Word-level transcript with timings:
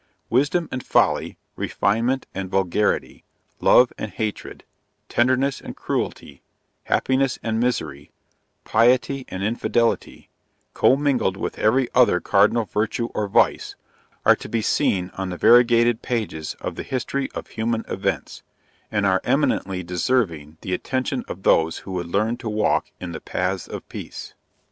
Wisdom 0.31 0.67
and 0.71 0.83
folly, 0.83 1.37
refinement 1.55 2.25
and 2.33 2.49
vulgarity, 2.49 3.23
love 3.59 3.93
and 3.99 4.11
hatred, 4.11 4.63
tenderness 5.09 5.61
and 5.61 5.75
cruelty, 5.77 6.41
happiness 6.85 7.37
and 7.43 7.59
misery, 7.59 8.09
piety 8.65 9.25
and 9.27 9.43
infidelity, 9.43 10.27
commingled 10.73 11.37
with 11.37 11.55
every 11.59 11.87
other 11.93 12.19
cardinal 12.19 12.65
virtue 12.65 13.09
or 13.13 13.27
vice, 13.27 13.75
are 14.25 14.35
to 14.35 14.49
be 14.49 14.63
seen 14.63 15.11
on 15.19 15.29
the 15.29 15.37
variegated 15.37 16.01
pages 16.01 16.55
of 16.59 16.73
the 16.77 16.81
history 16.81 17.29
of 17.35 17.49
human 17.49 17.85
events, 17.87 18.41
and 18.91 19.05
are 19.05 19.21
eminently 19.23 19.83
deserving 19.83 20.57
the 20.61 20.73
attention 20.73 21.23
of 21.27 21.43
those 21.43 21.77
who 21.85 21.91
would 21.91 22.07
learn 22.07 22.35
to 22.37 22.49
walk 22.49 22.87
in 22.99 23.11
the 23.11 23.21
"paths 23.21 23.67
of 23.67 23.87
peace." 23.87 24.33